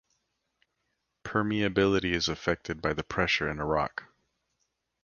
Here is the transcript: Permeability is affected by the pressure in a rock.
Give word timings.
Permeability 1.23 2.13
is 2.15 2.27
affected 2.27 2.81
by 2.81 2.91
the 2.93 3.03
pressure 3.03 3.47
in 3.47 3.59
a 3.59 3.65
rock. 3.67 4.05